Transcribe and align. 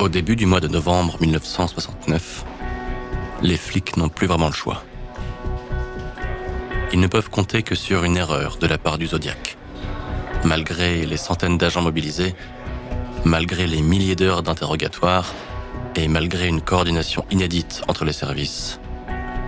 Au 0.00 0.08
début 0.08 0.34
du 0.34 0.46
mois 0.46 0.60
de 0.60 0.68
novembre 0.68 1.18
1969, 1.20 2.46
les 3.42 3.58
flics 3.58 3.98
n'ont 3.98 4.08
plus 4.08 4.26
vraiment 4.26 4.46
le 4.46 4.54
choix. 4.54 4.82
Ils 6.90 7.00
ne 7.00 7.06
peuvent 7.06 7.28
compter 7.28 7.62
que 7.62 7.74
sur 7.74 8.02
une 8.04 8.16
erreur 8.16 8.56
de 8.56 8.66
la 8.66 8.78
part 8.78 8.96
du 8.96 9.08
Zodiac. 9.08 9.58
Malgré 10.42 11.04
les 11.04 11.18
centaines 11.18 11.58
d'agents 11.58 11.82
mobilisés, 11.82 12.34
malgré 13.26 13.66
les 13.66 13.82
milliers 13.82 14.16
d'heures 14.16 14.42
d'interrogatoire 14.42 15.34
et 15.96 16.08
malgré 16.08 16.48
une 16.48 16.62
coordination 16.62 17.26
inédite 17.30 17.82
entre 17.86 18.06
les 18.06 18.14
services, 18.14 18.80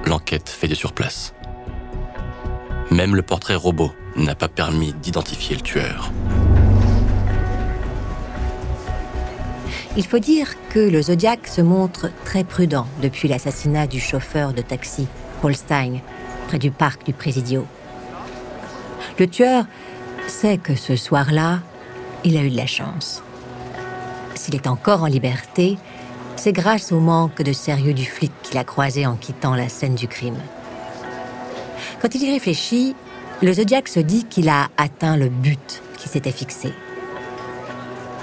l'enquête 0.05 0.51
fait 0.51 0.69
des 0.69 0.75
surplaces. 0.75 1.33
Même 2.91 3.17
le 3.17 3.23
portrait 3.23 3.55
robot 3.55 3.93
n'a 4.17 4.35
pas 4.35 4.49
permis 4.49 4.93
d'identifier 4.93 5.57
le 5.57 5.63
tueur. 5.63 6.13
Il 9.95 10.07
faut 10.07 10.19
dire 10.19 10.55
que 10.71 10.79
le 10.79 11.03
Zodiac 11.03 11.47
se 11.47 11.61
montre 11.61 12.11
très 12.25 12.45
prudent 12.45 12.87
depuis 13.03 13.29
l'assassinat 13.29 13.87
du 13.87 14.01
chauffeur 14.01 14.55
de 14.55 14.63
taxi, 14.63 15.07
Paul 15.43 15.55
Stein, 15.55 16.01
près 16.49 16.59
du 16.59 16.71
parc 16.71 17.05
du 17.05 17.13
Présidio. 17.13 17.67
Le 19.19 19.27
tueur 19.27 19.67
sait 20.27 20.57
que 20.57 20.75
ce 20.77 20.97
soir-là, 20.97 21.61
il 22.25 22.39
a 22.39 22.43
eu 22.43 22.49
de 22.49 22.57
la 22.57 22.67
chance. 22.67 23.23
S'il 24.35 24.55
est 24.55 24.67
encore 24.67 25.03
en 25.03 25.07
liberté, 25.07 25.77
c'est 26.37 26.53
grâce 26.53 26.91
au 26.91 26.99
manque 26.99 27.43
de 27.43 27.53
sérieux 27.53 27.93
du 27.93 28.07
flic 28.07 28.33
qu'il 28.43 28.57
a 28.57 28.65
croisé 28.65 29.05
en 29.07 29.17
quittant 29.17 29.55
la 29.55 29.69
scène 29.69 29.95
du 29.95 30.09
crime. 30.09 30.39
Quand 32.01 32.15
il 32.15 32.23
y 32.23 32.33
réfléchit, 32.33 32.97
le 33.43 33.53
Zodiac 33.53 33.89
se 33.89 34.01
dit 34.01 34.25
qu'il 34.25 34.49
a 34.49 34.69
atteint 34.79 35.19
le 35.19 35.29
but 35.29 35.83
qui 35.99 36.09
s'était 36.09 36.33
fixé. 36.33 36.73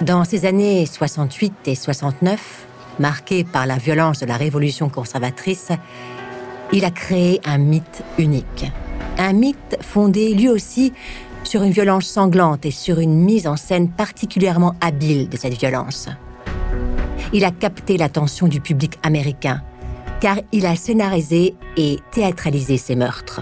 Dans 0.02 0.23
ces 0.23 0.45
années 0.45 0.86
68 0.86 1.53
et 1.66 1.75
69, 1.75 2.66
marquées 3.00 3.44
par 3.44 3.66
la 3.66 3.75
violence 3.75 4.19
de 4.19 4.25
la 4.25 4.38
révolution 4.38 4.88
conservatrice, 4.88 5.72
il 6.72 6.86
a 6.86 6.91
créé 6.91 7.41
un 7.44 7.58
mythe 7.58 8.03
unique. 8.17 8.66
Un 9.17 9.33
mythe 9.33 9.78
fondé 9.81 10.33
lui 10.33 10.47
aussi 10.47 10.94
sur 11.44 11.64
une 11.64 11.73
violence 11.73 12.06
sanglante 12.06 12.66
et 12.66 12.72
sur 12.72 13.00
une 13.00 13.14
mise 13.14 13.45
en 13.45 13.58
scène 13.58 13.89
particulièrement 13.89 14.73
habile 14.80 15.28
de 15.28 15.36
cette 15.36 15.59
violence. 15.59 16.08
Il 17.34 17.44
a 17.44 17.52
capté 17.52 17.97
l'attention 17.97 18.47
du 18.47 18.61
public 18.61 18.97
américain, 19.03 19.61
car 20.22 20.38
il 20.53 20.66
a 20.66 20.78
scénarisé 20.78 21.56
et 21.75 21.97
théâtralisé 22.11 22.78
ses 22.78 22.95
meurtres. 22.95 23.41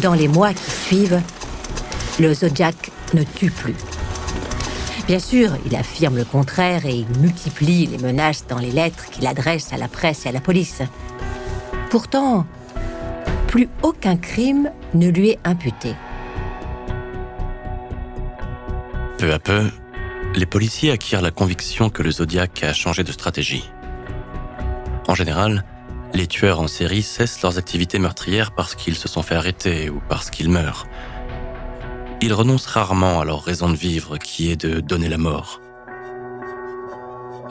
Dans 0.00 0.14
les 0.14 0.28
mois 0.28 0.54
qui 0.54 0.70
suivent, 0.70 1.20
le 2.20 2.34
Zodiac 2.34 2.90
ne 3.14 3.22
tue 3.22 3.50
plus. 3.50 3.74
Bien 5.06 5.18
sûr, 5.18 5.56
il 5.64 5.74
affirme 5.76 6.16
le 6.16 6.24
contraire 6.24 6.84
et 6.84 6.94
il 6.94 7.06
multiplie 7.20 7.86
les 7.86 7.98
menaces 7.98 8.46
dans 8.46 8.58
les 8.58 8.70
lettres 8.70 9.08
qu'il 9.10 9.26
adresse 9.26 9.72
à 9.72 9.78
la 9.78 9.88
presse 9.88 10.26
et 10.26 10.28
à 10.28 10.32
la 10.32 10.40
police. 10.40 10.82
Pourtant, 11.90 12.46
plus 13.46 13.68
aucun 13.82 14.16
crime 14.16 14.70
ne 14.94 15.08
lui 15.08 15.30
est 15.30 15.38
imputé. 15.44 15.94
Peu 19.16 19.32
à 19.32 19.38
peu, 19.38 19.70
les 20.34 20.46
policiers 20.46 20.90
acquièrent 20.90 21.22
la 21.22 21.30
conviction 21.30 21.88
que 21.88 22.02
le 22.02 22.10
Zodiac 22.10 22.62
a 22.62 22.72
changé 22.72 23.02
de 23.02 23.12
stratégie. 23.12 23.70
En 25.08 25.14
général, 25.14 25.64
les 26.12 26.26
tueurs 26.26 26.60
en 26.60 26.68
série 26.68 27.02
cessent 27.02 27.40
leurs 27.42 27.58
activités 27.58 27.98
meurtrières 27.98 28.52
parce 28.52 28.74
qu'ils 28.74 28.96
se 28.96 29.08
sont 29.08 29.22
fait 29.22 29.34
arrêter 29.34 29.88
ou 29.88 30.02
parce 30.08 30.30
qu'ils 30.30 30.50
meurent 30.50 30.86
ils 32.20 32.32
renoncent 32.32 32.66
rarement 32.66 33.20
à 33.20 33.24
leur 33.24 33.42
raison 33.42 33.70
de 33.70 33.76
vivre 33.76 34.18
qui 34.18 34.50
est 34.50 34.56
de 34.56 34.80
donner 34.80 35.08
la 35.08 35.18
mort. 35.18 35.60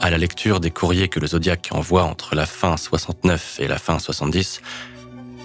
À 0.00 0.10
la 0.10 0.18
lecture 0.18 0.60
des 0.60 0.70
courriers 0.70 1.08
que 1.08 1.20
le 1.20 1.26
Zodiac 1.26 1.68
envoie 1.72 2.04
entre 2.04 2.34
la 2.34 2.46
fin 2.46 2.76
69 2.76 3.60
et 3.60 3.66
la 3.66 3.78
fin 3.78 3.98
70, 3.98 4.60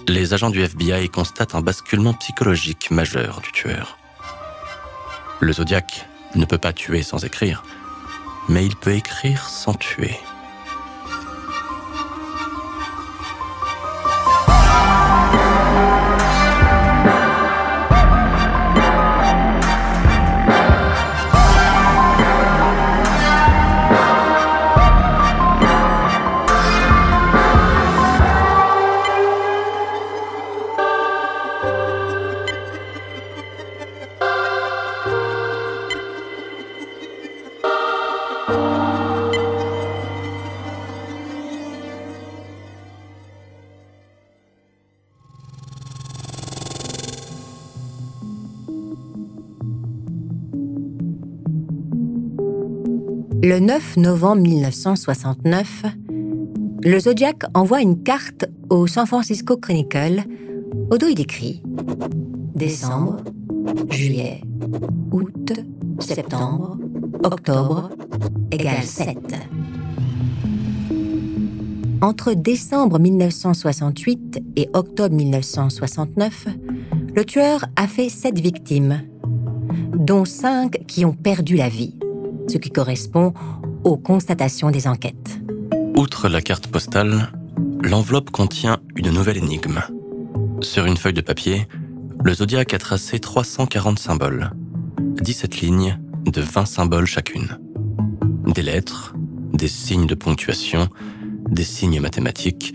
les 0.06 0.34
agents 0.34 0.50
du 0.50 0.62
FBI 0.62 1.08
constatent 1.08 1.54
un 1.54 1.62
basculement 1.62 2.12
psychologique 2.14 2.90
majeur 2.90 3.40
du 3.40 3.50
tueur. 3.52 3.98
Le 5.40 5.52
Zodiac 5.52 6.06
ne 6.34 6.44
peut 6.44 6.58
pas 6.58 6.72
tuer 6.72 7.02
sans 7.02 7.24
écrire, 7.24 7.62
mais 8.48 8.64
il 8.64 8.76
peut 8.76 8.94
écrire 8.94 9.48
sans 9.48 9.74
tuer. 9.74 10.16
Le 53.46 53.58
9 53.58 53.98
novembre 53.98 54.40
1969, 54.40 55.82
le 56.82 56.98
Zodiac 56.98 57.42
envoie 57.52 57.82
une 57.82 58.02
carte 58.02 58.46
au 58.70 58.86
San 58.86 59.04
Francisco 59.04 59.58
Chronicle. 59.58 60.22
Au 60.90 60.96
dos, 60.96 61.08
il 61.10 61.20
écrit 61.20 61.62
Décembre, 62.54 63.18
juillet, 63.90 64.40
août, 65.12 65.52
septembre, 65.98 66.78
octobre, 67.22 67.90
égale 68.50 68.82
7. 68.82 69.18
Entre 72.00 72.32
décembre 72.32 72.98
1968 72.98 74.42
et 74.56 74.70
octobre 74.72 75.14
1969, 75.14 76.46
le 77.14 77.24
tueur 77.26 77.66
a 77.76 77.88
fait 77.88 78.08
sept 78.08 78.40
victimes, 78.40 79.02
dont 79.94 80.24
cinq 80.24 80.86
qui 80.86 81.04
ont 81.04 81.12
perdu 81.12 81.56
la 81.56 81.68
vie 81.68 81.98
ce 82.48 82.58
qui 82.58 82.70
correspond 82.70 83.32
aux 83.84 83.96
constatations 83.96 84.70
des 84.70 84.86
enquêtes. 84.86 85.40
Outre 85.96 86.28
la 86.28 86.40
carte 86.40 86.66
postale, 86.66 87.32
l'enveloppe 87.82 88.30
contient 88.30 88.78
une 88.96 89.10
nouvelle 89.10 89.38
énigme. 89.38 89.80
Sur 90.60 90.86
une 90.86 90.96
feuille 90.96 91.12
de 91.12 91.20
papier, 91.20 91.68
le 92.24 92.34
Zodiac 92.34 92.74
a 92.74 92.78
tracé 92.78 93.18
340 93.18 93.98
symboles, 93.98 94.50
17 94.98 95.60
lignes 95.60 95.98
de 96.24 96.40
20 96.40 96.64
symboles 96.64 97.06
chacune. 97.06 97.58
Des 98.46 98.62
lettres, 98.62 99.14
des 99.52 99.68
signes 99.68 100.06
de 100.06 100.14
ponctuation, 100.14 100.88
des 101.50 101.64
signes 101.64 102.00
mathématiques, 102.00 102.74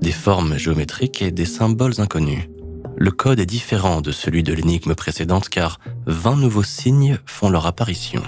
des 0.00 0.12
formes 0.12 0.56
géométriques 0.56 1.22
et 1.22 1.30
des 1.30 1.44
symboles 1.44 2.00
inconnus. 2.00 2.48
Le 2.96 3.10
code 3.10 3.40
est 3.40 3.46
différent 3.46 4.00
de 4.00 4.12
celui 4.12 4.42
de 4.42 4.52
l'énigme 4.52 4.94
précédente 4.94 5.48
car 5.48 5.78
20 6.06 6.36
nouveaux 6.36 6.62
signes 6.62 7.18
font 7.24 7.48
leur 7.48 7.66
apparition. 7.66 8.22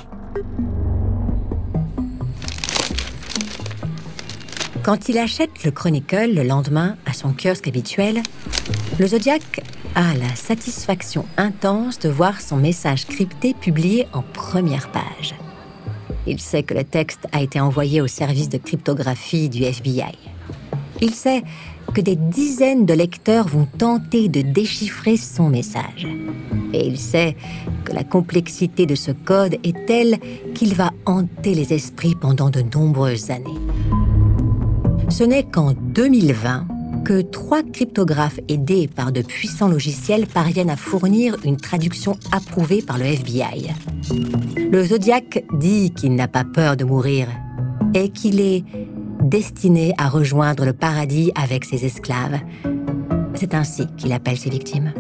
Quand 4.83 5.09
il 5.09 5.17
achète 5.19 5.63
le 5.65 5.71
Chronicle 5.71 6.35
le 6.35 6.43
lendemain 6.43 6.97
à 7.07 7.13
son 7.13 7.33
kiosque 7.33 7.69
habituel, 7.69 8.21
le 8.99 9.07
Zodiac 9.07 9.63
a 9.95 10.13
la 10.15 10.35
satisfaction 10.35 11.25
intense 11.37 12.01
de 12.01 12.09
voir 12.09 12.41
son 12.41 12.57
message 12.57 13.07
crypté 13.07 13.55
publié 13.55 14.09
en 14.13 14.23
première 14.23 14.91
page. 14.91 15.37
Il 16.27 16.41
sait 16.41 16.65
que 16.65 16.75
le 16.75 16.83
texte 16.83 17.29
a 17.31 17.43
été 17.43 17.61
envoyé 17.61 18.01
au 18.01 18.09
service 18.09 18.49
de 18.49 18.59
cryptographie 18.59 19.49
du 19.49 19.63
FBI. 19.63 20.19
Il 21.01 21.15
sait 21.15 21.45
que 21.95 22.01
des 22.01 22.17
dizaines 22.17 22.85
de 22.85 22.95
lecteurs 22.95 23.47
vont 23.47 23.69
tenter 23.79 24.29
de 24.29 24.41
déchiffrer 24.41 25.17
son 25.17 25.49
message. 25.49 26.09
Et 26.73 26.89
il 26.89 26.99
sait 26.99 27.37
que 27.85 27.93
la 27.93 28.03
complexité 28.03 28.87
de 28.87 28.97
ce 28.97 29.13
code 29.13 29.59
est 29.63 29.87
telle 29.87 30.19
qu'il 30.55 30.75
va 30.75 30.91
hanter 31.07 31.55
les 31.55 31.73
esprits 31.73 32.17
pendant 32.17 32.51
de 32.51 32.63
nombreuses 32.63 33.31
années. 33.31 33.61
Ce 35.13 35.25
n'est 35.25 35.43
qu'en 35.43 35.75
2020 35.75 36.67
que 37.05 37.21
trois 37.21 37.63
cryptographes 37.63 38.41
aidés 38.49 38.89
par 38.89 39.13
de 39.13 39.21
puissants 39.21 39.69
logiciels 39.69 40.27
parviennent 40.27 40.71
à 40.71 40.77
fournir 40.77 41.37
une 41.45 41.59
traduction 41.59 42.17
approuvée 42.33 42.81
par 42.81 42.97
le 42.97 43.05
FBI. 43.05 43.75
Le 44.71 44.83
Zodiac 44.83 45.45
dit 45.53 45.93
qu'il 45.93 46.15
n'a 46.15 46.29
pas 46.29 46.45
peur 46.45 46.79
de 46.79 46.85
mourir 46.85 47.29
et 47.93 48.09
qu'il 48.09 48.41
est 48.41 48.65
destiné 49.23 49.93
à 49.99 50.09
rejoindre 50.09 50.65
le 50.65 50.73
paradis 50.73 51.31
avec 51.35 51.67
ses 51.67 51.85
esclaves. 51.85 52.41
C'est 53.35 53.53
ainsi 53.53 53.87
qu'il 53.99 54.15
appelle 54.15 54.39
ses 54.39 54.51
victimes. 54.51 54.95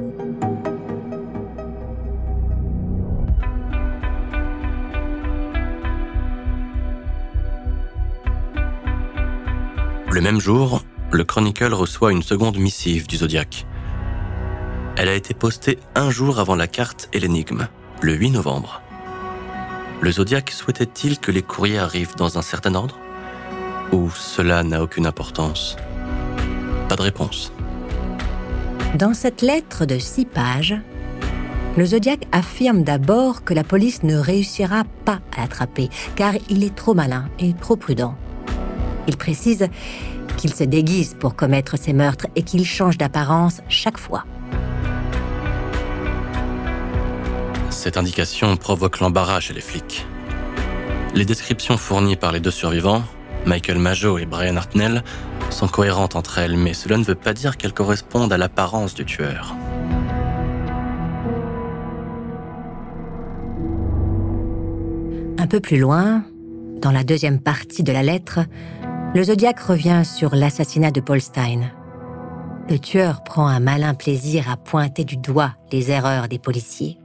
Le 10.12 10.20
même 10.20 10.40
jour, 10.40 10.84
le 11.10 11.24
Chronicle 11.24 11.72
reçoit 11.72 12.12
une 12.12 12.22
seconde 12.22 12.58
missive 12.58 13.06
du 13.06 13.16
Zodiac. 13.16 13.64
Elle 14.98 15.08
a 15.08 15.14
été 15.14 15.32
postée 15.32 15.78
un 15.94 16.10
jour 16.10 16.38
avant 16.38 16.54
la 16.54 16.66
carte 16.66 17.08
et 17.14 17.18
l'énigme, 17.18 17.66
le 18.02 18.12
8 18.12 18.32
novembre. 18.32 18.82
Le 20.02 20.12
Zodiac 20.12 20.50
souhaitait-il 20.50 21.18
que 21.18 21.30
les 21.30 21.40
courriers 21.40 21.78
arrivent 21.78 22.14
dans 22.14 22.36
un 22.36 22.42
certain 22.42 22.74
ordre? 22.74 22.98
Ou 23.90 24.10
cela 24.10 24.62
n'a 24.62 24.82
aucune 24.82 25.06
importance? 25.06 25.78
Pas 26.90 26.96
de 26.96 27.02
réponse. 27.02 27.50
Dans 28.98 29.14
cette 29.14 29.40
lettre 29.40 29.86
de 29.86 29.98
six 29.98 30.26
pages, 30.26 30.76
le 31.78 31.86
Zodiac 31.86 32.26
affirme 32.32 32.84
d'abord 32.84 33.44
que 33.44 33.54
la 33.54 33.64
police 33.64 34.02
ne 34.02 34.18
réussira 34.18 34.84
pas 35.06 35.20
à 35.34 35.40
l'attraper, 35.40 35.88
car 36.16 36.34
il 36.50 36.64
est 36.64 36.74
trop 36.74 36.92
malin 36.92 37.30
et 37.38 37.54
trop 37.54 37.76
prudent. 37.76 38.14
Il 39.08 39.16
précise 39.16 39.68
qu'il 40.36 40.52
se 40.52 40.64
déguise 40.64 41.16
pour 41.18 41.34
commettre 41.36 41.78
ses 41.78 41.92
meurtres 41.92 42.26
et 42.36 42.42
qu'il 42.42 42.64
change 42.64 42.98
d'apparence 42.98 43.60
chaque 43.68 43.98
fois. 43.98 44.24
Cette 47.70 47.96
indication 47.96 48.56
provoque 48.56 49.00
l'embarras 49.00 49.40
chez 49.40 49.54
les 49.54 49.60
flics. 49.60 50.06
Les 51.14 51.24
descriptions 51.24 51.76
fournies 51.76 52.16
par 52.16 52.32
les 52.32 52.40
deux 52.40 52.50
survivants, 52.50 53.02
Michael 53.44 53.78
Majo 53.78 54.18
et 54.18 54.26
Brian 54.26 54.56
Hartnell, 54.56 55.02
sont 55.50 55.68
cohérentes 55.68 56.16
entre 56.16 56.38
elles, 56.38 56.56
mais 56.56 56.74
cela 56.74 56.96
ne 56.96 57.04
veut 57.04 57.14
pas 57.14 57.34
dire 57.34 57.56
qu'elles 57.56 57.74
correspondent 57.74 58.32
à 58.32 58.38
l'apparence 58.38 58.94
du 58.94 59.04
tueur. 59.04 59.54
Un 65.38 65.46
peu 65.48 65.60
plus 65.60 65.78
loin, 65.78 66.24
dans 66.80 66.92
la 66.92 67.04
deuxième 67.04 67.40
partie 67.40 67.82
de 67.82 67.92
la 67.92 68.02
lettre, 68.02 68.40
le 69.14 69.24
Zodiac 69.24 69.60
revient 69.60 70.02
sur 70.04 70.34
l'assassinat 70.34 70.90
de 70.90 71.00
Paul 71.00 71.20
Stein. 71.20 71.70
Le 72.70 72.78
tueur 72.78 73.22
prend 73.22 73.46
un 73.46 73.60
malin 73.60 73.92
plaisir 73.92 74.50
à 74.50 74.56
pointer 74.56 75.04
du 75.04 75.18
doigt 75.18 75.54
les 75.70 75.90
erreurs 75.90 76.28
des 76.28 76.38
policiers. 76.38 76.98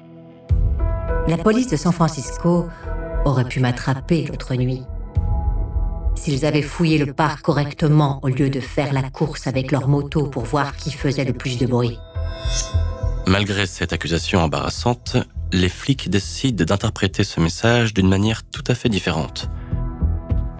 La 1.27 1.37
police 1.37 1.67
de 1.67 1.75
San 1.75 1.91
Francisco 1.91 2.67
aurait 3.25 3.43
pu 3.43 3.59
m'attraper 3.59 4.25
l'autre 4.25 4.55
nuit. 4.55 4.83
S'ils 6.15 6.45
avaient 6.45 6.61
fouillé 6.61 6.97
le 6.97 7.13
parc 7.13 7.41
correctement 7.41 8.19
au 8.23 8.29
lieu 8.29 8.49
de 8.49 8.61
faire 8.61 8.93
la 8.93 9.09
course 9.09 9.45
avec 9.45 9.71
leur 9.71 9.89
moto 9.89 10.27
pour 10.27 10.45
voir 10.45 10.77
qui 10.77 10.91
faisait 10.91 11.25
le 11.25 11.33
plus 11.33 11.57
de 11.57 11.67
bruit. 11.67 11.99
Malgré 13.27 13.65
cette 13.65 13.91
accusation 13.91 14.39
embarrassante, 14.39 15.17
les 15.51 15.69
flics 15.69 16.09
décident 16.09 16.63
d'interpréter 16.63 17.25
ce 17.25 17.41
message 17.41 17.93
d'une 17.93 18.07
manière 18.07 18.43
tout 18.43 18.63
à 18.67 18.75
fait 18.75 18.89
différente. 18.89 19.49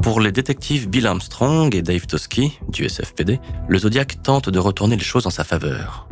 Pour 0.08 0.22
les 0.22 0.32
détectives 0.32 0.88
Bill 0.88 1.06
Armstrong 1.06 1.76
et 1.76 1.82
Dave 1.82 2.08
Tosky, 2.08 2.58
du 2.70 2.88
SFPD, 2.88 3.42
le 3.68 3.78
Zodiac 3.78 4.24
tente 4.24 4.50
de 4.50 4.58
retourner 4.58 4.96
les 4.96 5.04
choses 5.04 5.28
en 5.28 5.30
sa 5.30 5.44
faveur. 5.44 6.08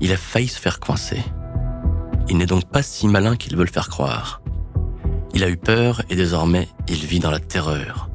Il 0.00 0.12
a 0.12 0.16
failli 0.16 0.46
se 0.46 0.60
faire 0.60 0.78
coincer. 0.78 1.20
Il 2.28 2.38
n'est 2.38 2.46
donc 2.46 2.70
pas 2.70 2.80
si 2.80 3.08
malin 3.08 3.34
qu'il 3.34 3.56
veut 3.56 3.64
le 3.64 3.72
faire 3.72 3.88
croire. 3.88 4.40
Il 5.34 5.42
a 5.42 5.48
eu 5.48 5.56
peur 5.56 6.02
et 6.08 6.14
désormais 6.14 6.68
il 6.86 7.04
vit 7.04 7.18
dans 7.18 7.32
la 7.32 7.40
terreur. 7.40 8.08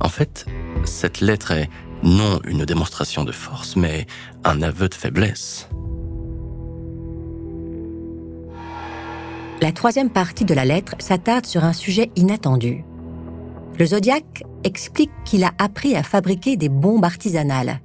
En 0.00 0.08
fait, 0.08 0.44
cette 0.84 1.20
lettre 1.20 1.52
est 1.52 1.70
non 2.02 2.40
une 2.44 2.64
démonstration 2.64 3.22
de 3.22 3.30
force, 3.30 3.76
mais 3.76 4.08
un 4.42 4.60
aveu 4.62 4.88
de 4.88 4.94
faiblesse. 4.94 5.68
La 9.62 9.70
troisième 9.70 10.10
partie 10.10 10.44
de 10.44 10.52
la 10.52 10.64
lettre 10.64 10.96
s'attarde 10.98 11.46
sur 11.46 11.62
un 11.62 11.72
sujet 11.72 12.10
inattendu. 12.16 12.84
Le 13.76 13.86
Zodiac 13.86 14.44
explique 14.62 15.10
qu'il 15.24 15.42
a 15.42 15.50
appris 15.58 15.96
à 15.96 16.04
fabriquer 16.04 16.56
des 16.56 16.68
bombes 16.68 17.04
artisanales. 17.04 17.80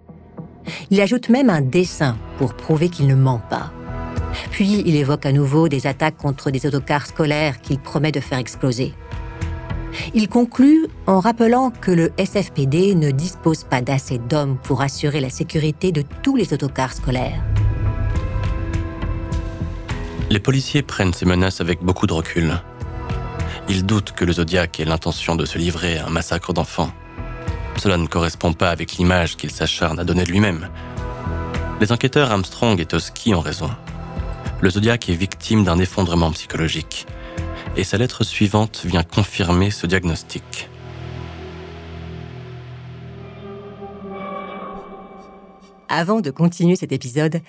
Il 0.92 1.02
ajoute 1.02 1.30
même 1.30 1.50
un 1.50 1.62
dessin 1.62 2.16
pour 2.38 2.54
prouver 2.54 2.90
qu'il 2.90 3.08
ne 3.08 3.16
ment 3.16 3.42
pas. 3.50 3.72
Puis 4.52 4.84
il 4.86 4.96
évoque 4.96 5.26
à 5.26 5.32
nouveau 5.32 5.68
des 5.68 5.88
attaques 5.88 6.18
contre 6.18 6.52
des 6.52 6.68
autocars 6.68 7.08
scolaires 7.08 7.60
qu'il 7.60 7.80
promet 7.80 8.12
de 8.12 8.20
faire 8.20 8.38
exploser. 8.38 8.94
Il 10.14 10.30
conclut 10.30 10.88
en 11.08 11.20
rappelant 11.20 11.72
que 11.72 11.90
le 11.90 12.12
SFPD 12.24 12.94
ne 12.94 13.10
dispose 13.10 13.64
pas 13.64 13.82
d'assez 13.82 14.20
d'hommes 14.20 14.58
pour 14.62 14.82
assurer 14.82 15.20
la 15.20 15.32
sécurité 15.32 15.92
de 15.92 16.04
tous 16.22 16.36
les 16.36 16.54
autocars 16.54 16.94
scolaires. 16.94 17.44
Les 20.30 20.40
policiers 20.40 20.84
prennent 20.84 21.14
ces 21.14 21.26
menaces 21.26 21.60
avec 21.60 21.82
beaucoup 21.82 22.06
de 22.06 22.14
recul. 22.14 22.62
Ils 23.70 23.86
doutent 23.86 24.12
que 24.12 24.26
le 24.26 24.34
Zodiac 24.34 24.80
ait 24.80 24.86
l'intention 24.86 25.36
de 25.36 25.46
se 25.46 25.58
livrer 25.58 26.00
à 26.00 26.08
un 26.08 26.10
massacre 26.10 26.54
d'enfants. 26.54 26.92
Cela 27.78 27.98
ne 27.98 28.08
correspond 28.08 28.54
pas 28.54 28.72
avec 28.72 28.94
l'image 28.94 29.38
qu'il 29.38 29.52
s'acharne 29.52 30.00
à 30.00 30.04
donner 30.04 30.26
lui-même. 30.26 30.70
Les 31.80 31.92
enquêteurs 31.92 32.32
Armstrong 32.32 32.80
et 32.80 32.86
Toski 32.86 33.34
ont 33.34 33.40
raison 33.40 33.70
le 34.62 34.70
Zodiac 34.70 35.10
est 35.10 35.16
victime 35.16 35.64
d'un 35.64 35.80
effondrement 35.80 36.32
psychologique. 36.32 37.08
Et 37.78 37.84
sa 37.84 37.98
lettre 37.98 38.24
suivante 38.24 38.82
vient 38.86 39.04
confirmer 39.04 39.72
ce 39.72 39.88
diagnostic. 39.88 40.70
Avant 45.88 46.20
de 46.22 46.30
continuer 46.30 46.76
cet 46.76 46.92
épisode, 46.92 47.42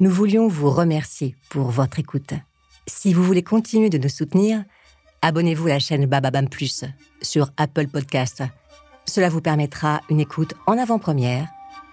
nous 0.00 0.10
voulions 0.10 0.48
vous 0.48 0.70
remercier 0.70 1.34
pour 1.50 1.70
votre 1.70 1.98
écoute. 1.98 2.34
Si 2.86 3.12
vous 3.12 3.22
voulez 3.22 3.42
continuer 3.42 3.90
de 3.90 3.98
nous 3.98 4.08
soutenir, 4.08 4.64
abonnez-vous 5.24 5.68
à 5.68 5.70
la 5.70 5.78
chaîne 5.78 6.04
Bababam 6.04 6.50
Plus 6.50 6.84
sur 7.22 7.48
Apple 7.56 7.88
Podcast. 7.88 8.42
Cela 9.06 9.30
vous 9.30 9.40
permettra 9.40 10.02
une 10.10 10.20
écoute 10.20 10.52
en 10.66 10.76
avant-première 10.76 11.48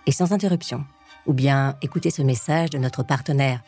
et 0.05 0.11
sans 0.11 0.33
interruption. 0.33 0.83
Ou 1.27 1.33
bien 1.33 1.77
écoutez 1.81 2.09
ce 2.09 2.21
message 2.21 2.71
de 2.71 2.77
notre 2.77 3.03
partenaire 3.03 3.61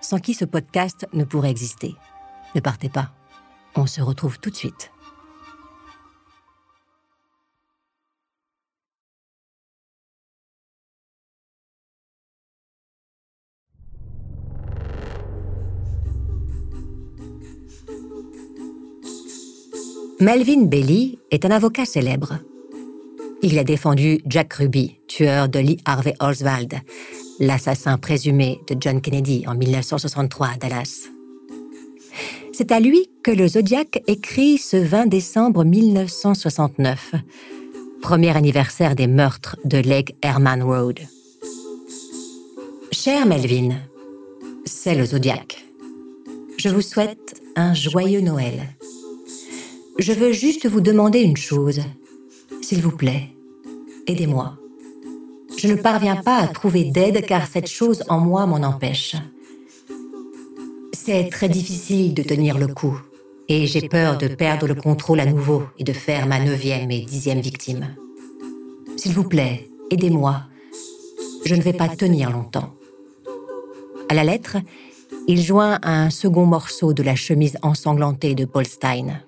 sans 0.00 0.18
qui 0.18 0.32
ce 0.32 0.46
podcast 0.46 1.06
ne 1.12 1.24
pourrait 1.24 1.50
exister. 1.50 1.94
Ne 2.54 2.60
partez 2.60 2.88
pas. 2.88 3.10
On 3.76 3.86
se 3.86 4.00
retrouve 4.00 4.38
tout 4.38 4.50
de 4.50 4.56
suite. 4.56 4.90
Melvin 20.22 20.66
Bailey 20.66 21.18
est 21.32 21.44
un 21.44 21.50
avocat 21.50 21.84
célèbre. 21.84 22.38
Il 23.42 23.58
a 23.58 23.64
défendu 23.64 24.20
Jack 24.24 24.52
Ruby, 24.52 25.00
tueur 25.08 25.48
de 25.48 25.58
Lee 25.58 25.78
Harvey 25.84 26.14
Oswald, 26.20 26.74
l'assassin 27.40 27.98
présumé 27.98 28.60
de 28.68 28.76
John 28.78 29.00
Kennedy 29.00 29.42
en 29.48 29.56
1963 29.56 30.46
à 30.46 30.56
Dallas. 30.58 31.08
C'est 32.52 32.70
à 32.70 32.78
lui 32.78 33.10
que 33.24 33.32
le 33.32 33.48
Zodiac 33.48 34.00
écrit 34.06 34.58
ce 34.58 34.76
20 34.76 35.06
décembre 35.06 35.64
1969, 35.64 37.16
premier 38.00 38.36
anniversaire 38.36 38.94
des 38.94 39.08
meurtres 39.08 39.56
de 39.64 39.78
Lake 39.78 40.14
Herman 40.22 40.62
Road. 40.62 41.00
Cher 42.92 43.26
Melvin, 43.26 43.70
c'est 44.66 44.94
le 44.94 45.04
Zodiac. 45.04 45.64
Je 46.58 46.68
vous 46.68 46.80
souhaite 46.80 47.42
un 47.56 47.74
joyeux 47.74 48.20
Noël. 48.20 48.68
Je 49.98 50.12
veux 50.12 50.32
juste 50.32 50.66
vous 50.66 50.80
demander 50.80 51.20
une 51.20 51.36
chose. 51.36 51.80
S'il 52.62 52.80
vous 52.82 52.96
plaît, 52.96 53.28
aidez-moi. 54.06 54.56
Je 55.58 55.68
ne 55.68 55.74
parviens 55.74 56.16
pas 56.16 56.38
à 56.38 56.48
trouver 56.48 56.84
d'aide 56.84 57.24
car 57.26 57.46
cette 57.46 57.68
chose 57.68 58.02
en 58.08 58.18
moi 58.18 58.46
m'en 58.46 58.66
empêche. 58.66 59.16
C'est 60.92 61.28
très 61.30 61.48
difficile 61.48 62.14
de 62.14 62.22
tenir 62.22 62.58
le 62.58 62.68
coup 62.68 62.98
et 63.48 63.66
j'ai 63.66 63.88
peur 63.88 64.16
de 64.18 64.28
perdre 64.28 64.66
le 64.66 64.74
contrôle 64.74 65.20
à 65.20 65.26
nouveau 65.26 65.64
et 65.78 65.84
de 65.84 65.92
faire 65.92 66.26
ma 66.26 66.40
neuvième 66.40 66.90
et 66.90 67.00
dixième 67.00 67.40
victime. 67.40 67.94
S'il 68.96 69.12
vous 69.12 69.28
plaît, 69.28 69.68
aidez-moi. 69.90 70.44
Je 71.44 71.54
ne 71.54 71.62
vais 71.62 71.72
pas 71.72 71.88
tenir 71.88 72.30
longtemps. 72.30 72.72
À 74.08 74.14
la 74.14 74.24
lettre, 74.24 74.56
il 75.28 75.40
joint 75.40 75.78
un 75.82 76.08
second 76.10 76.46
morceau 76.46 76.92
de 76.92 77.02
la 77.02 77.14
chemise 77.14 77.58
ensanglantée 77.62 78.34
de 78.34 78.44
Paul 78.44 78.66
Stein. 78.66 79.20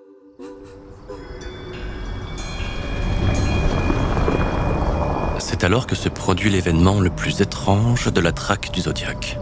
C'est 5.56 5.62
alors 5.62 5.86
que 5.86 5.94
se 5.94 6.08
produit 6.08 6.50
l'événement 6.50 6.98
le 6.98 7.10
plus 7.10 7.40
étrange 7.40 8.12
de 8.12 8.20
la 8.20 8.32
traque 8.32 8.72
du 8.72 8.80
Zodiac. 8.80 9.38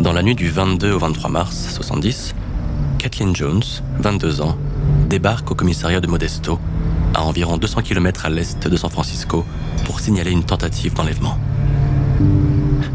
Dans 0.00 0.14
la 0.14 0.22
nuit 0.22 0.34
du 0.34 0.48
22 0.48 0.92
au 0.92 0.98
23 0.98 1.28
mars 1.28 1.74
70, 1.74 2.34
Kathleen 2.96 3.36
Jones, 3.36 3.62
22 3.98 4.40
ans, 4.40 4.56
débarque 5.10 5.50
au 5.50 5.54
commissariat 5.54 6.00
de 6.00 6.06
Modesto, 6.06 6.58
à 7.12 7.22
environ 7.22 7.58
200 7.58 7.82
km 7.82 8.24
à 8.24 8.30
l'est 8.30 8.66
de 8.66 8.76
San 8.78 8.88
Francisco, 8.88 9.44
pour 9.84 10.00
signaler 10.00 10.30
une 10.30 10.42
tentative 10.42 10.94
d'enlèvement. 10.94 11.36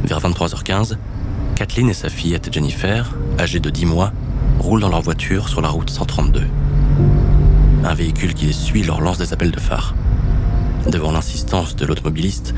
Vers 0.03 0.19
23h15, 0.19 0.97
Kathleen 1.53 1.89
et 1.89 1.93
sa 1.93 2.09
fillette 2.09 2.51
Jennifer, 2.51 3.15
âgée 3.37 3.59
de 3.59 3.69
10 3.69 3.85
mois, 3.85 4.13
roulent 4.57 4.81
dans 4.81 4.89
leur 4.89 5.03
voiture 5.03 5.47
sur 5.47 5.61
la 5.61 5.69
route 5.69 5.91
132. 5.91 6.41
Un 7.83 7.93
véhicule 7.93 8.33
qui 8.33 8.47
les 8.47 8.53
suit 8.53 8.81
leur 8.81 8.99
lance 8.99 9.19
des 9.19 9.31
appels 9.31 9.51
de 9.51 9.59
phare. 9.59 9.93
Devant 10.87 11.11
l'insistance 11.11 11.75
de 11.75 11.85
l'automobiliste, 11.85 12.53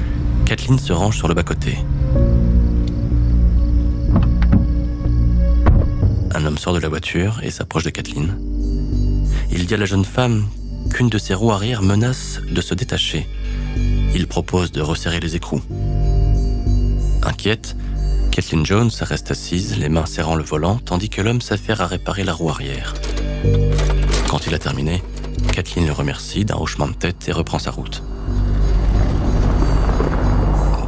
Kathleen 0.45 0.79
se 0.79 0.93
range 0.93 1.17
sur 1.17 1.27
le 1.27 1.33
bas-côté. 1.33 1.77
Un 6.33 6.45
homme 6.45 6.57
sort 6.57 6.73
de 6.73 6.79
la 6.79 6.89
voiture 6.89 7.41
et 7.43 7.51
s'approche 7.51 7.83
de 7.83 7.89
Kathleen. 7.89 8.37
Il 9.51 9.65
dit 9.65 9.73
à 9.73 9.77
la 9.77 9.85
jeune 9.85 10.05
femme 10.05 10.45
qu'une 10.91 11.09
de 11.09 11.17
ses 11.17 11.33
roues 11.33 11.51
arrière 11.51 11.81
menace 11.81 12.39
de 12.49 12.61
se 12.61 12.73
détacher. 12.73 13.27
Il 14.15 14.27
propose 14.27 14.71
de 14.71 14.81
resserrer 14.81 15.19
les 15.19 15.35
écrous. 15.35 15.61
Inquiète, 17.23 17.75
Kathleen 18.31 18.65
Jones 18.65 18.91
reste 19.01 19.31
assise, 19.31 19.77
les 19.77 19.89
mains 19.89 20.05
serrant 20.05 20.35
le 20.35 20.43
volant, 20.43 20.79
tandis 20.83 21.09
que 21.09 21.21
l'homme 21.21 21.41
s'affaire 21.41 21.81
à 21.81 21.87
réparer 21.87 22.23
la 22.23 22.33
roue 22.33 22.49
arrière. 22.49 22.93
Quand 24.27 24.47
il 24.47 24.55
a 24.55 24.59
terminé, 24.59 25.03
Kathleen 25.51 25.85
le 25.85 25.91
remercie 25.91 26.45
d'un 26.45 26.57
hochement 26.57 26.87
de 26.87 26.93
tête 26.93 27.27
et 27.27 27.31
reprend 27.31 27.59
sa 27.59 27.71
route. 27.71 28.01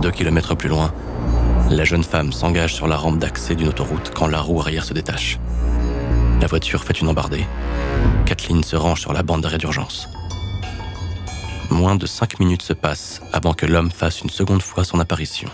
Deux 0.05 0.11
kilomètres 0.11 0.53
plus 0.53 0.69
loin, 0.69 0.93
la 1.71 1.83
jeune 1.83 2.03
femme 2.03 2.31
s'engage 2.31 2.75
sur 2.75 2.87
la 2.87 2.95
rampe 2.95 3.17
d'accès 3.17 3.55
d'une 3.55 3.69
autoroute 3.69 4.11
quand 4.13 4.27
la 4.27 4.39
roue 4.39 4.61
arrière 4.61 4.85
se 4.85 4.93
détache. 4.93 5.39
La 6.39 6.45
voiture 6.45 6.83
fait 6.83 7.01
une 7.01 7.07
embardée. 7.07 7.43
Kathleen 8.27 8.61
se 8.63 8.75
range 8.75 9.01
sur 9.01 9.13
la 9.13 9.23
bande 9.23 9.41
d'arrêt 9.41 9.57
d'urgence. 9.57 10.07
Moins 11.71 11.95
de 11.95 12.05
cinq 12.05 12.39
minutes 12.39 12.61
se 12.61 12.73
passent 12.73 13.19
avant 13.33 13.53
que 13.53 13.65
l'homme 13.65 13.89
fasse 13.89 14.21
une 14.21 14.29
seconde 14.29 14.61
fois 14.61 14.83
son 14.83 14.99
apparition 14.99 15.49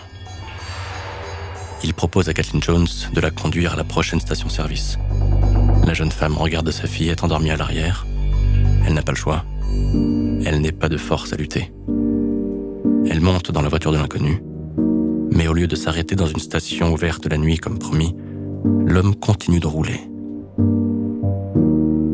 il 1.84 1.94
propose 1.94 2.28
à 2.28 2.34
Kathleen 2.34 2.62
Jones 2.62 2.86
de 3.12 3.20
la 3.20 3.30
conduire 3.30 3.72
à 3.72 3.76
la 3.76 3.84
prochaine 3.84 4.20
station-service. 4.20 4.98
La 5.84 5.94
jeune 5.94 6.12
femme 6.12 6.36
regarde 6.36 6.70
sa 6.70 6.86
fillette 6.86 7.24
endormie 7.24 7.50
à 7.50 7.56
l'arrière. 7.56 8.06
Elle 8.86 8.94
n'a 8.94 9.02
pas 9.02 9.10
le 9.10 9.18
choix. 9.18 9.44
Elle 10.44 10.60
n'est 10.60 10.70
pas 10.70 10.88
de 10.88 10.96
force 10.96 11.32
à 11.32 11.36
lutter. 11.36 11.72
Elle 13.06 13.20
monte 13.20 13.50
dans 13.50 13.62
la 13.62 13.68
voiture 13.68 13.92
de 13.92 13.98
l'inconnu, 13.98 14.42
mais 15.30 15.48
au 15.48 15.52
lieu 15.52 15.66
de 15.66 15.76
s'arrêter 15.76 16.14
dans 16.14 16.26
une 16.26 16.38
station 16.38 16.92
ouverte 16.92 17.26
la 17.26 17.38
nuit 17.38 17.58
comme 17.58 17.78
promis, 17.78 18.14
l'homme 18.86 19.14
continue 19.16 19.60
de 19.60 19.66
rouler. 19.66 20.00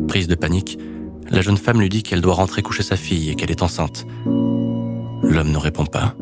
Prise 0.07 0.27
de 0.27 0.35
panique, 0.35 0.79
la 1.29 1.41
jeune 1.41 1.57
femme 1.57 1.79
lui 1.79 1.89
dit 1.89 2.01
qu'elle 2.01 2.21
doit 2.21 2.33
rentrer 2.33 2.61
coucher 2.61 2.83
sa 2.83 2.95
fille 2.95 3.29
et 3.29 3.35
qu'elle 3.35 3.51
est 3.51 3.61
enceinte. 3.61 4.07
L'homme 4.25 5.51
ne 5.51 5.57
répond 5.57 5.85
pas. 5.85 6.15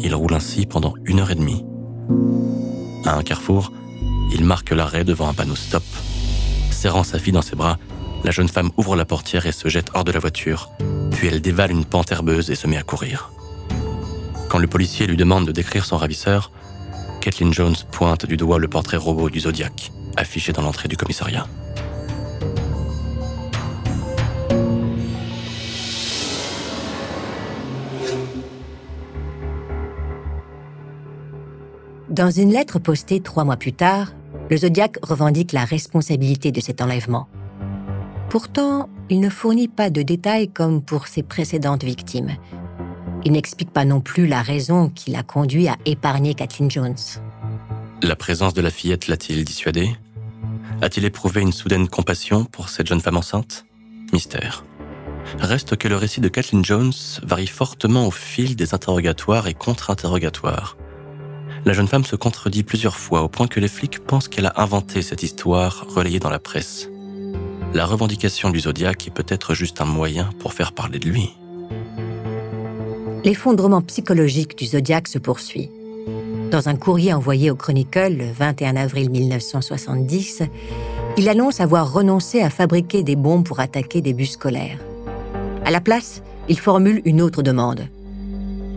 Il 0.00 0.14
roule 0.14 0.34
ainsi 0.34 0.66
pendant 0.66 0.94
une 1.04 1.20
heure 1.20 1.30
et 1.30 1.34
demie. 1.34 1.64
À 3.04 3.16
un 3.16 3.22
carrefour, 3.22 3.72
il 4.32 4.44
marque 4.44 4.70
l'arrêt 4.70 5.04
devant 5.04 5.28
un 5.28 5.34
panneau 5.34 5.56
stop. 5.56 5.84
Serrant 6.70 7.04
sa 7.04 7.18
fille 7.18 7.32
dans 7.32 7.42
ses 7.42 7.56
bras, 7.56 7.78
la 8.24 8.30
jeune 8.30 8.48
femme 8.48 8.70
ouvre 8.76 8.96
la 8.96 9.04
portière 9.04 9.46
et 9.46 9.52
se 9.52 9.68
jette 9.68 9.90
hors 9.94 10.04
de 10.04 10.12
la 10.12 10.20
voiture, 10.20 10.70
puis 11.12 11.28
elle 11.28 11.40
dévale 11.40 11.70
une 11.70 11.84
pente 11.84 12.12
herbeuse 12.12 12.50
et 12.50 12.54
se 12.54 12.66
met 12.66 12.76
à 12.76 12.82
courir. 12.82 13.30
Le 14.58 14.66
policier 14.66 15.06
lui 15.06 15.16
demande 15.16 15.46
de 15.46 15.52
décrire 15.52 15.84
son 15.84 15.96
ravisseur, 15.96 16.50
Kathleen 17.20 17.52
Jones 17.52 17.76
pointe 17.92 18.26
du 18.26 18.36
doigt 18.36 18.58
le 18.58 18.66
portrait 18.68 18.96
robot 18.96 19.30
du 19.30 19.40
Zodiac, 19.40 19.92
affiché 20.16 20.52
dans 20.52 20.62
l'entrée 20.62 20.88
du 20.88 20.96
commissariat. 20.96 21.46
Dans 32.10 32.30
une 32.30 32.50
lettre 32.50 32.80
postée 32.80 33.20
trois 33.20 33.44
mois 33.44 33.56
plus 33.56 33.72
tard, 33.72 34.12
le 34.50 34.56
Zodiac 34.56 34.98
revendique 35.02 35.52
la 35.52 35.64
responsabilité 35.64 36.50
de 36.50 36.60
cet 36.60 36.82
enlèvement. 36.82 37.28
Pourtant, 38.28 38.88
il 39.08 39.20
ne 39.20 39.30
fournit 39.30 39.68
pas 39.68 39.88
de 39.88 40.02
détails 40.02 40.48
comme 40.48 40.82
pour 40.82 41.06
ses 41.06 41.22
précédentes 41.22 41.84
victimes. 41.84 42.36
Il 43.24 43.32
n'explique 43.32 43.72
pas 43.72 43.84
non 43.84 44.00
plus 44.00 44.26
la 44.26 44.42
raison 44.42 44.88
qui 44.88 45.10
l'a 45.10 45.22
conduit 45.22 45.68
à 45.68 45.76
épargner 45.84 46.34
Kathleen 46.34 46.70
Jones. 46.70 46.96
La 48.02 48.16
présence 48.16 48.54
de 48.54 48.60
la 48.60 48.70
fillette 48.70 49.08
l'a-t-il 49.08 49.44
dissuadé 49.44 49.90
A-t-il 50.82 51.04
éprouvé 51.04 51.40
une 51.40 51.52
soudaine 51.52 51.88
compassion 51.88 52.44
pour 52.44 52.68
cette 52.68 52.86
jeune 52.86 53.00
femme 53.00 53.16
enceinte? 53.16 53.64
Mystère. 54.12 54.64
Reste 55.38 55.76
que 55.76 55.88
le 55.88 55.96
récit 55.96 56.20
de 56.20 56.28
Kathleen 56.28 56.64
Jones 56.64 56.92
varie 57.22 57.46
fortement 57.46 58.06
au 58.06 58.10
fil 58.10 58.56
des 58.56 58.72
interrogatoires 58.72 59.46
et 59.46 59.54
contre-interrogatoires 59.54 60.76
la 61.64 61.72
jeune 61.72 61.88
femme 61.88 62.04
se 62.04 62.16
contredit 62.16 62.62
plusieurs 62.62 62.96
fois 62.96 63.22
au 63.22 63.28
point 63.28 63.46
que 63.46 63.60
les 63.60 63.68
flics 63.68 63.98
pensent 63.98 64.28
qu'elle 64.28 64.46
a 64.46 64.54
inventé 64.56 65.02
cette 65.02 65.22
histoire 65.22 65.86
relayée 65.88 66.20
dans 66.20 66.30
la 66.30 66.38
presse. 66.38 66.88
La 67.74 67.84
revendication 67.84 68.50
du 68.50 68.60
Zodiac 68.60 69.06
est 69.06 69.10
peut-être 69.10 69.54
juste 69.54 69.80
un 69.80 69.84
moyen 69.84 70.30
pour 70.38 70.54
faire 70.54 70.72
parler 70.72 70.98
de 70.98 71.08
lui. 71.08 71.36
L'effondrement 73.28 73.82
psychologique 73.82 74.56
du 74.56 74.64
Zodiac 74.64 75.06
se 75.06 75.18
poursuit. 75.18 75.68
Dans 76.50 76.70
un 76.70 76.76
courrier 76.76 77.12
envoyé 77.12 77.50
au 77.50 77.56
Chronicle 77.56 78.16
le 78.16 78.24
21 78.32 78.74
avril 78.76 79.10
1970, 79.10 80.44
il 81.18 81.28
annonce 81.28 81.60
avoir 81.60 81.92
renoncé 81.92 82.40
à 82.40 82.48
fabriquer 82.48 83.02
des 83.02 83.16
bombes 83.16 83.44
pour 83.44 83.60
attaquer 83.60 84.00
des 84.00 84.14
bus 84.14 84.30
scolaires. 84.30 84.78
À 85.66 85.70
la 85.70 85.82
place, 85.82 86.22
il 86.48 86.58
formule 86.58 87.02
une 87.04 87.20
autre 87.20 87.42
demande 87.42 87.86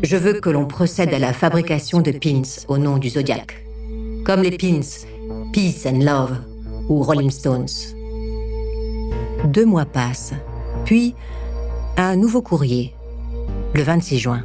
je 0.03 0.17
veux 0.17 0.33
que 0.33 0.49
l'on 0.49 0.65
procède 0.65 1.13
à 1.13 1.19
la 1.19 1.31
fabrication 1.31 2.01
de 2.01 2.11
pins 2.11 2.41
au 2.67 2.77
nom 2.77 2.97
du 2.97 3.09
Zodiac, 3.09 3.63
comme 4.25 4.41
les 4.41 4.57
pins 4.57 4.81
Peace 5.53 5.85
and 5.85 5.99
Love 5.99 6.37
ou 6.89 7.03
Rolling 7.03 7.29
Stones. 7.29 7.69
Deux 9.45 9.65
mois 9.65 9.85
passent, 9.85 10.33
puis 10.83 11.13
un 11.97 12.15
nouveau 12.15 12.41
courrier, 12.41 12.93
le 13.73 13.83
26 13.83 14.19
juin. 14.19 14.43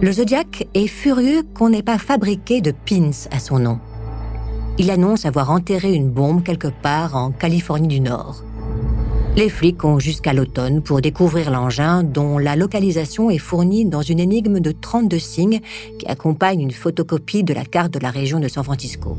Le 0.00 0.12
Zodiac 0.12 0.66
est 0.74 0.86
furieux 0.86 1.42
qu'on 1.54 1.70
n'ait 1.70 1.82
pas 1.82 1.98
fabriqué 1.98 2.60
de 2.60 2.72
pins 2.72 3.10
à 3.30 3.38
son 3.38 3.58
nom. 3.58 3.80
Il 4.78 4.90
annonce 4.90 5.26
avoir 5.26 5.50
enterré 5.50 5.92
une 5.92 6.10
bombe 6.10 6.42
quelque 6.42 6.68
part 6.68 7.16
en 7.16 7.32
Californie 7.32 7.88
du 7.88 8.00
Nord. 8.00 8.44
Les 9.36 9.48
flics 9.48 9.84
ont 9.84 9.98
jusqu'à 9.98 10.32
l'automne 10.32 10.82
pour 10.82 11.00
découvrir 11.00 11.50
l'engin 11.50 12.02
dont 12.02 12.38
la 12.38 12.56
localisation 12.56 13.30
est 13.30 13.38
fournie 13.38 13.84
dans 13.84 14.02
une 14.02 14.20
énigme 14.20 14.60
de 14.60 14.72
32 14.72 15.18
signes 15.18 15.60
qui 15.98 16.06
accompagne 16.06 16.60
une 16.60 16.72
photocopie 16.72 17.44
de 17.44 17.54
la 17.54 17.64
carte 17.64 17.92
de 17.92 18.00
la 18.00 18.10
région 18.10 18.40
de 18.40 18.48
San 18.48 18.64
Francisco. 18.64 19.16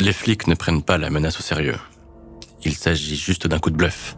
Les 0.00 0.12
flics 0.12 0.46
ne 0.46 0.54
prennent 0.54 0.82
pas 0.82 0.96
la 0.96 1.10
menace 1.10 1.40
au 1.40 1.42
sérieux. 1.42 1.76
Il 2.64 2.74
s'agit 2.74 3.16
juste 3.16 3.46
d'un 3.46 3.58
coup 3.58 3.70
de 3.70 3.76
bluff. 3.76 4.16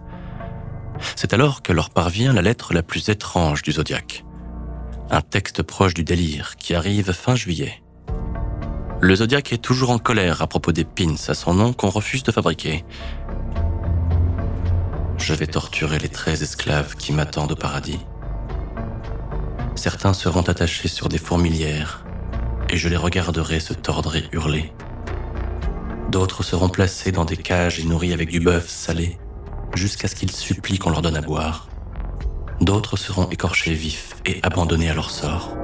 C'est 1.17 1.33
alors 1.33 1.63
que 1.63 1.73
leur 1.73 1.91
parvient 1.91 2.33
la 2.33 2.43
lettre 2.43 2.75
la 2.75 2.83
plus 2.83 3.09
étrange 3.09 3.63
du 3.63 3.73
Zodiac. 3.73 4.25
Un 5.11 5.21
texte 5.21 5.63
proche 5.63 5.95
du 5.95 6.05
délire 6.05 6.57
qui 6.57 6.75
arrive 6.75 7.13
fin 7.13 7.35
juillet. 7.35 7.83
Le 9.01 9.15
Zodiac 9.15 9.53
est 9.53 9.63
toujours 9.63 9.91
en 9.91 9.99
colère 9.99 10.43
à 10.43 10.47
propos 10.47 10.73
des 10.73 10.85
pins 10.85 11.17
à 11.29 11.35
son 11.35 11.55
nom 11.55 11.73
qu'on 11.73 11.89
refuse 11.89 12.23
de 12.23 12.33
fabriquer. 12.33 12.85
Je 15.17 15.35
vais 15.35 15.47
torturer 15.47 15.99
les 15.99 16.09
treize 16.09 16.43
esclaves 16.43 16.97
qui 16.97 17.13
m'attendent 17.13 17.53
au 17.53 17.57
paradis. 17.57 18.01
Certains 19.75 20.13
seront 20.13 20.43
attachés 20.43 20.89
sur 20.89 21.09
des 21.09 21.19
fourmilières 21.19 22.05
et 22.69 22.77
je 22.77 22.89
les 22.89 22.97
regarderai 22.97 23.61
se 23.61 23.73
tordre 23.73 24.17
et 24.17 24.29
hurler. 24.33 24.73
D'autres 26.11 26.43
seront 26.43 26.69
placés 26.69 27.13
dans 27.13 27.25
des 27.25 27.37
cages 27.37 27.79
et 27.79 27.85
nourris 27.85 28.13
avec 28.13 28.31
du 28.31 28.41
bœuf 28.41 28.69
salé 28.69 29.17
jusqu'à 29.77 30.09
ce 30.09 30.17
qu'ils 30.17 30.33
supplient 30.33 30.81
qu'on 30.81 30.91
leur 30.91 31.03
donne 31.03 31.17
à 31.17 31.21
boire. 31.21 31.69
D'autres 32.61 32.97
seront 32.97 33.29
écorchés 33.29 33.75
vifs 33.75 34.17
et 34.27 34.41
abandonnés 34.43 34.91
à 34.91 34.95
leur 34.95 35.09
sort. 35.09 35.55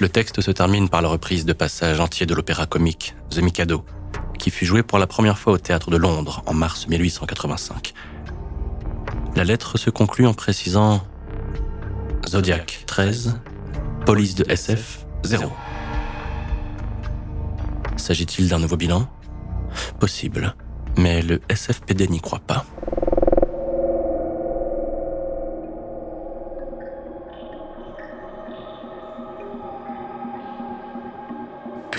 Le 0.00 0.08
texte 0.08 0.40
se 0.40 0.52
termine 0.52 0.88
par 0.88 1.02
la 1.02 1.08
reprise 1.08 1.44
de 1.44 1.52
passages 1.52 1.98
entiers 1.98 2.26
de 2.26 2.34
l'opéra 2.34 2.66
comique 2.66 3.16
The 3.30 3.38
Mikado, 3.38 3.84
qui 4.38 4.52
fut 4.52 4.66
joué 4.66 4.84
pour 4.84 4.98
la 4.98 5.08
première 5.08 5.36
fois 5.36 5.54
au 5.54 5.58
théâtre 5.58 5.90
de 5.90 5.96
Londres 5.96 6.44
en 6.46 6.54
mars 6.54 6.86
1885. 6.86 7.92
La 9.34 9.42
lettre 9.42 9.78
se 9.78 9.90
conclut 9.90 10.28
en 10.28 10.32
précisant 10.32 11.02
Zodiac 12.28 12.84
13, 12.86 13.40
police 14.06 14.36
de 14.36 14.44
SF 14.48 15.06
0. 15.24 15.50
S'agit-il 18.00 18.48
d'un 18.48 18.58
nouveau 18.58 18.76
bilan? 18.76 19.06
Possible, 19.98 20.54
mais 20.96 21.22
le 21.22 21.40
SFPD 21.48 22.08
n'y 22.08 22.20
croit 22.20 22.40
pas. 22.40 22.64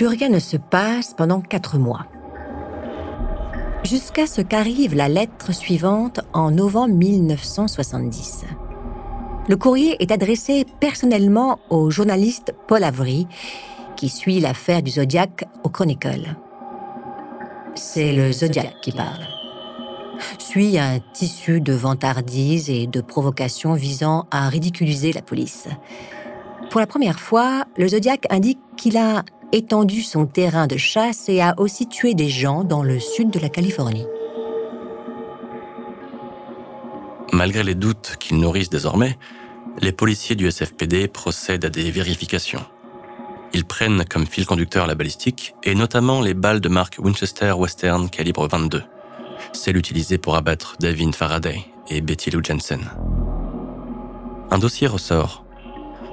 plus 0.02 0.08
rien 0.08 0.30
ne 0.30 0.40
se 0.40 0.56
passe 0.56 1.14
pendant 1.14 1.40
quatre 1.40 1.78
mois. 1.78 2.06
Jusqu'à 3.84 4.26
ce 4.26 4.40
qu'arrive 4.40 4.96
la 4.96 5.08
lettre 5.08 5.54
suivante 5.54 6.18
en 6.32 6.50
novembre 6.50 6.94
1970. 6.94 8.46
Le 9.48 9.56
courrier 9.56 10.02
est 10.02 10.10
adressé 10.10 10.66
personnellement 10.80 11.60
au 11.70 11.90
journaliste 11.90 12.52
Paul 12.66 12.82
Avery, 12.82 13.28
qui 13.96 14.08
suit 14.08 14.40
l'affaire 14.40 14.82
du 14.82 14.90
Zodiac 14.90 15.44
au 15.64 15.68
Chronicle. 15.68 16.36
C'est 17.74 18.12
le 18.12 18.32
Zodiac 18.32 18.80
qui 18.82 18.92
parle. 18.92 19.26
Suit 20.38 20.78
un 20.78 21.00
tissu 21.12 21.60
de 21.60 21.72
vantardises 21.72 22.70
et 22.70 22.86
de 22.86 23.00
provocations 23.00 23.74
visant 23.74 24.26
à 24.30 24.48
ridiculiser 24.48 25.12
la 25.12 25.22
police. 25.22 25.68
Pour 26.70 26.80
la 26.80 26.86
première 26.86 27.20
fois, 27.20 27.64
le 27.76 27.88
Zodiac 27.88 28.26
indique 28.30 28.60
qu'il 28.76 28.96
a 28.96 29.24
étendu 29.52 30.02
son 30.02 30.26
terrain 30.26 30.66
de 30.66 30.76
chasse 30.76 31.28
et 31.28 31.40
a 31.40 31.54
aussi 31.58 31.86
tué 31.86 32.14
des 32.14 32.28
gens 32.28 32.64
dans 32.64 32.82
le 32.82 32.98
sud 32.98 33.30
de 33.30 33.38
la 33.38 33.48
Californie. 33.48 34.06
Malgré 37.32 37.62
les 37.62 37.74
doutes 37.74 38.16
qu'ils 38.18 38.38
nourrissent 38.38 38.70
désormais, 38.70 39.16
les 39.80 39.92
policiers 39.92 40.36
du 40.36 40.50
SFPD 40.50 41.08
procèdent 41.08 41.64
à 41.64 41.70
des 41.70 41.90
vérifications. 41.90 42.64
Ils 43.54 43.64
prennent 43.64 44.04
comme 44.04 44.26
fil 44.26 44.46
conducteur 44.46 44.86
la 44.86 44.94
balistique 44.94 45.54
et 45.62 45.74
notamment 45.74 46.20
les 46.20 46.34
balles 46.34 46.60
de 46.60 46.68
marque 46.68 46.96
Winchester 46.98 47.52
Western 47.52 48.08
calibre 48.08 48.48
22, 48.48 48.82
celle 49.52 49.76
utilisée 49.76 50.18
pour 50.18 50.36
abattre 50.36 50.76
Davin 50.80 51.12
Faraday 51.12 51.64
et 51.88 52.00
Betty 52.00 52.30
Lou 52.30 52.42
Jensen. 52.42 52.90
Un 54.50 54.58
dossier 54.58 54.86
ressort, 54.86 55.44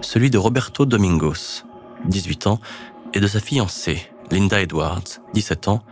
celui 0.02 0.30
de 0.30 0.38
Roberto 0.38 0.86
Domingos, 0.86 1.64
18 2.06 2.48
ans, 2.48 2.60
et 3.14 3.20
de 3.20 3.28
sa 3.28 3.40
fiancée, 3.40 4.12
Linda 4.32 4.62
Edwards, 4.62 5.20
17 5.34 5.68
ans, 5.68 5.84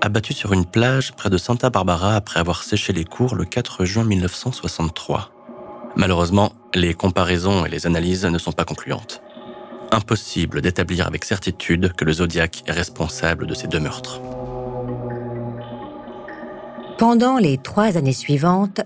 abattu 0.00 0.32
sur 0.32 0.52
une 0.52 0.64
plage 0.64 1.12
près 1.12 1.30
de 1.30 1.38
Santa 1.38 1.70
Barbara 1.70 2.14
après 2.14 2.40
avoir 2.40 2.62
séché 2.62 2.92
les 2.92 3.04
cours 3.04 3.34
le 3.34 3.44
4 3.44 3.84
juin 3.84 4.04
1963. 4.04 5.32
Malheureusement, 5.96 6.52
les 6.74 6.94
comparaisons 6.94 7.66
et 7.66 7.68
les 7.68 7.86
analyses 7.86 8.24
ne 8.24 8.38
sont 8.38 8.52
pas 8.52 8.64
concluantes. 8.64 9.20
Impossible 9.92 10.60
d'établir 10.60 11.06
avec 11.06 11.24
certitude 11.24 11.92
que 11.94 12.04
le 12.04 12.12
Zodiac 12.12 12.62
est 12.66 12.72
responsable 12.72 13.46
de 13.46 13.54
ces 13.54 13.66
deux 13.66 13.80
meurtres. 13.80 14.20
Pendant 16.98 17.38
les 17.38 17.58
trois 17.58 17.96
années 17.96 18.12
suivantes, 18.12 18.80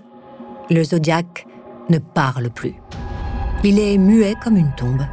le 0.69 0.83
Zodiac 0.83 1.45
ne 1.89 1.99
parle 1.99 2.49
plus. 2.49 2.75
Il 3.63 3.79
est 3.79 3.97
muet 3.97 4.35
comme 4.43 4.57
une 4.57 4.73
tombe 4.75 5.03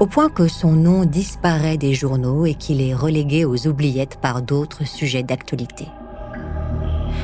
au 0.00 0.06
point 0.06 0.30
que 0.30 0.48
son 0.48 0.72
nom 0.72 1.04
disparaît 1.04 1.76
des 1.76 1.92
journaux 1.92 2.46
et 2.46 2.54
qu'il 2.54 2.80
est 2.80 2.94
relégué 2.94 3.44
aux 3.44 3.66
oubliettes 3.66 4.18
par 4.20 4.40
d'autres 4.40 4.86
sujets 4.86 5.22
d'actualité. 5.22 5.86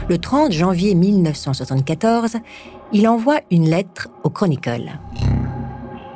Le 0.09 0.19
30 0.19 0.53
janvier 0.53 0.95
1974, 0.95 2.37
il 2.93 3.09
envoie 3.09 3.41
une 3.51 3.69
lettre 3.69 4.09
au 4.25 4.31
Chronicle. 4.31 4.99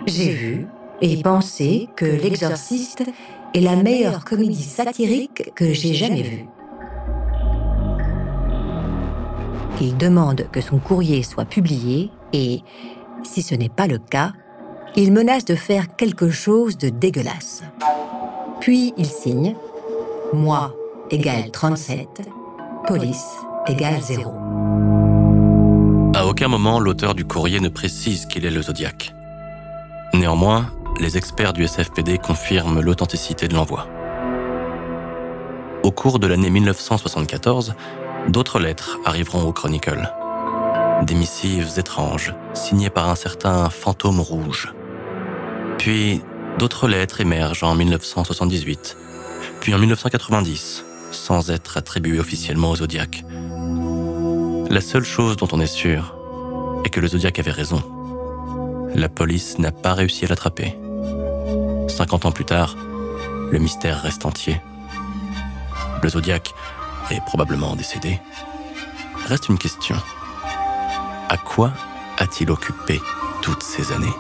J'ai 0.07 0.31
vu 0.31 0.67
et 1.01 1.23
pensé 1.23 1.89
que 1.97 2.05
L'Exorciste 2.05 3.05
est 3.55 3.61
la 3.61 3.77
meilleure 3.77 4.25
comédie 4.25 4.63
satirique 4.63 5.53
que 5.55 5.73
j'ai 5.73 5.95
jamais 5.95 6.23
vue. 6.23 6.47
Il 9.81 9.97
demande 9.97 10.47
que 10.53 10.61
son 10.61 10.79
courrier 10.79 11.23
soit 11.23 11.47
publié 11.47 12.11
et, 12.33 12.61
si 13.23 13.43
ce 13.43 13.55
n'est 13.55 13.71
pas 13.71 13.87
le 13.87 13.99
cas, 13.99 14.33
il 14.97 15.13
menace 15.13 15.45
de 15.45 15.55
faire 15.55 15.97
quelque 15.97 16.31
chose 16.31 16.77
de 16.77 16.89
dégueulasse. 16.89 17.63
Puis 18.61 18.93
il 18.99 19.07
signe 19.07 19.57
Moi 20.35 20.75
égale 21.11 21.51
37, 21.51 22.07
police 22.87 23.37
égale 23.67 24.01
0. 24.01 24.31
À 26.15 26.27
aucun 26.27 26.49
moment, 26.49 26.79
l'auteur 26.79 27.15
du 27.15 27.25
courrier 27.25 27.61
ne 27.61 27.69
précise 27.69 28.27
qu'il 28.27 28.45
est 28.45 28.51
le 28.51 28.63
Zodiac. 28.63 29.15
Néanmoins, 30.13 30.67
les 31.01 31.17
experts 31.17 31.55
du 31.55 31.67
SFPD 31.67 32.19
confirment 32.19 32.81
l'authenticité 32.81 33.49
de 33.49 33.55
l'envoi. 33.55 33.89
Au 35.83 35.91
cours 35.91 36.19
de 36.19 36.27
l'année 36.27 36.51
1974, 36.51 37.75
d'autres 38.29 38.61
lettres 38.61 38.99
arriveront 39.07 39.43
au 39.45 39.53
Chronicle. 39.53 40.13
Des 41.03 41.15
missives 41.15 41.79
étranges, 41.79 42.35
signées 42.53 42.91
par 42.91 43.09
un 43.09 43.15
certain 43.15 43.71
fantôme 43.71 44.21
rouge. 44.21 44.75
Puis 45.79 46.21
d'autres 46.59 46.87
lettres 46.87 47.23
émergent 47.23 47.65
en 47.65 47.75
1978, 47.75 48.99
puis 49.61 49.75
en 49.75 49.79
1990, 49.79 50.85
sans 51.13 51.51
être 51.51 51.79
attribuées 51.79 52.21
officiellement 52.21 52.71
au 52.71 52.77
Zodiac. 52.77 53.25
La 54.69 54.83
seule 54.83 55.05
chose 55.05 55.37
dont 55.37 55.49
on 55.53 55.61
est 55.61 55.67
sûr 55.67 56.15
est 56.85 56.91
que 56.91 57.01
le 57.01 57.09
Zodiac 57.09 57.39
avait 57.39 57.51
raison. 57.51 57.83
La 58.95 59.09
police 59.09 59.59
n'a 59.59 59.73
pas 59.73 59.95
réussi 59.95 60.27
à 60.27 60.29
l'attraper. 60.29 60.77
50 61.91 62.27
ans 62.27 62.33
plus 62.33 62.45
tard, 62.45 62.77
le 63.51 63.59
mystère 63.59 64.01
reste 64.03 64.25
entier. 64.25 64.61
Le 66.03 66.09
Zodiac 66.09 66.55
est 67.11 67.21
probablement 67.25 67.77
décédé. 67.77 68.21
Reste 69.27 69.49
une 69.49 69.59
question. 69.59 69.97
À 71.29 71.37
quoi 71.37 71.73
a-t-il 72.19 72.51
occupé 72.51 73.01
toutes 73.43 73.63
ces 73.63 73.93
années? 73.93 74.15